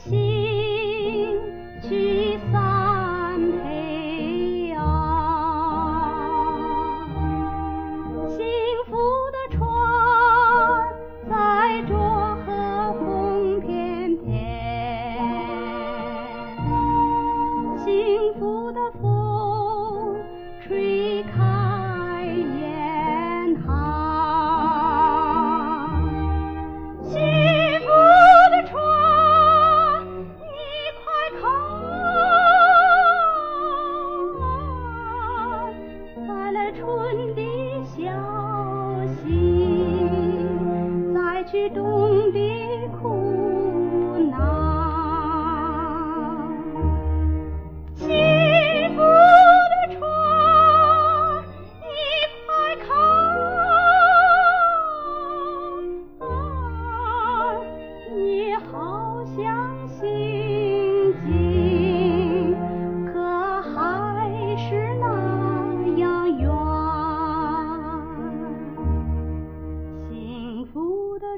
[0.00, 0.35] 心。
[36.76, 37.42] 春的
[37.84, 38.12] 消
[39.22, 39.32] 息
[41.14, 42.30] 再去冬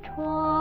[0.00, 0.57] 窗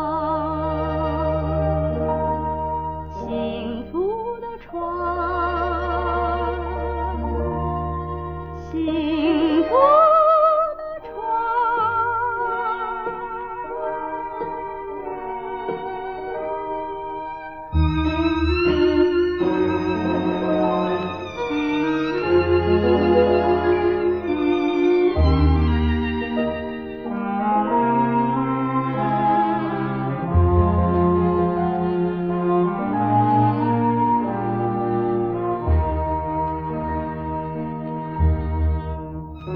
[39.48, 39.54] 幸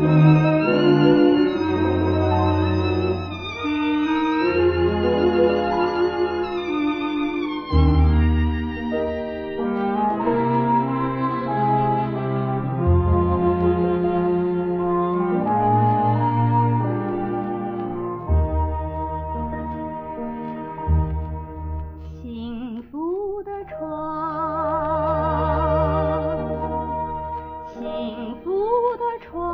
[22.89, 23.81] 福的窗，
[27.73, 28.49] 幸福
[28.95, 29.50] 的窗。